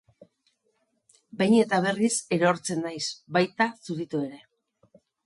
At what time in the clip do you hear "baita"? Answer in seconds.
3.37-3.69